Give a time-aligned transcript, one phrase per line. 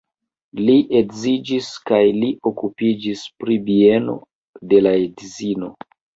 [0.59, 4.19] Li edziĝis kaj li okupiĝis pri bieno
[4.73, 5.73] de la edzino.